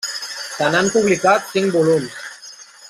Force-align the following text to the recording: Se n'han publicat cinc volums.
Se 0.57 0.69
n'han 0.75 0.89
publicat 0.95 1.47
cinc 1.53 1.77
volums. 1.79 2.21